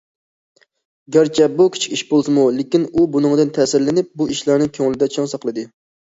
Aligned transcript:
گەرچە 1.15 1.47
بۇ 1.57 1.67
كىچىك 1.75 1.91
ئىش 1.97 2.01
بولسىمۇ، 2.13 2.45
لېكىن 2.55 2.87
ئۇ 2.93 3.03
بۇنىڭدىن 3.15 3.51
تەسىرلىنىپ، 3.57 4.09
بۇ 4.23 4.27
ئىشلارنى 4.37 4.69
كۆڭلىدە 4.79 5.09
چىڭ 5.17 5.29
ساقلىدى. 5.35 5.67